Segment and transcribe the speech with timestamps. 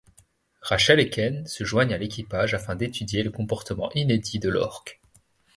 [0.63, 4.99] Rachel et Ken se joignent à l'équipage afin d'étudier le comportement inédit de l'orque.